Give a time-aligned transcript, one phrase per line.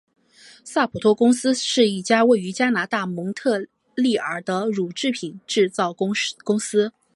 [0.63, 6.11] 萨普托公司是一家位于加拿大蒙特利尔的乳制品制造公
[6.59, 6.91] 司。